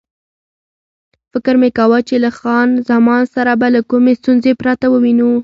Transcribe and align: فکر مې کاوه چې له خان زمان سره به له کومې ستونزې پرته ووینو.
فکر 1.33 1.53
مې 1.61 1.69
کاوه 1.77 1.99
چې 2.07 2.15
له 2.23 2.29
خان 2.39 2.69
زمان 2.89 3.23
سره 3.35 3.51
به 3.59 3.67
له 3.75 3.81
کومې 3.89 4.13
ستونزې 4.19 4.51
پرته 4.61 4.85
ووینو. 4.89 5.31